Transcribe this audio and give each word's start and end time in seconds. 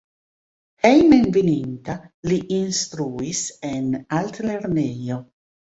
Hejmenveninta 0.85 1.97
li 2.31 2.41
instruis 2.59 3.47
en 3.75 3.95
Altlernejo. 4.23 5.25